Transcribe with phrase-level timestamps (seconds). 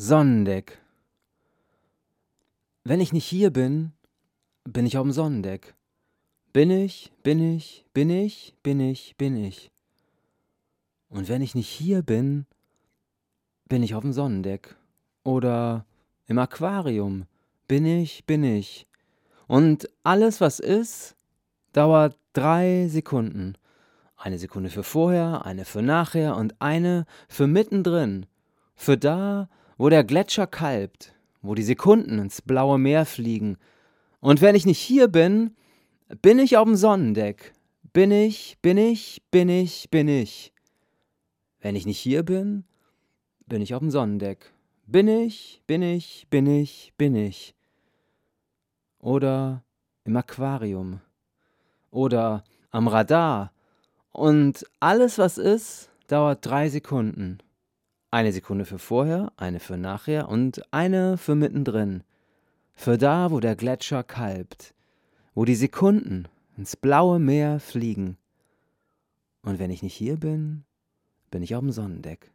[0.00, 0.78] Sonnendeck.
[2.84, 3.90] Wenn ich nicht hier bin,
[4.62, 5.74] bin ich auf dem Sonnendeck.
[6.52, 9.72] Bin ich, bin ich, bin ich, bin ich, bin ich.
[11.08, 12.46] Und wenn ich nicht hier bin,
[13.68, 14.76] bin ich auf dem Sonnendeck.
[15.24, 15.84] Oder
[16.26, 17.26] im Aquarium.
[17.66, 18.86] Bin ich, bin ich.
[19.48, 21.16] Und alles, was ist,
[21.72, 23.56] dauert drei Sekunden.
[24.16, 28.26] Eine Sekunde für vorher, eine für nachher und eine für mittendrin.
[28.76, 33.56] Für da, wo der Gletscher kalbt, wo die Sekunden ins blaue Meer fliegen.
[34.20, 35.56] Und wenn ich nicht hier bin,
[36.20, 37.54] bin ich auf dem Sonnendeck.
[37.92, 40.52] Bin ich, bin ich, bin ich, bin ich.
[41.60, 42.64] Wenn ich nicht hier bin,
[43.46, 44.52] bin ich auf dem Sonnendeck.
[44.86, 47.54] Bin ich, bin ich, bin ich, bin ich.
[48.98, 49.62] Oder
[50.04, 51.00] im Aquarium.
[51.90, 53.52] Oder am Radar.
[54.10, 57.38] Und alles, was ist, dauert drei Sekunden.
[58.10, 62.04] Eine Sekunde für vorher, eine für nachher und eine für mittendrin.
[62.74, 64.74] Für da, wo der Gletscher kalbt,
[65.34, 68.16] wo die Sekunden ins blaue Meer fliegen.
[69.42, 70.64] Und wenn ich nicht hier bin,
[71.30, 72.32] bin ich auf dem Sonnendeck.